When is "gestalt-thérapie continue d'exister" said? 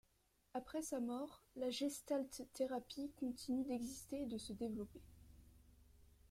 1.69-4.23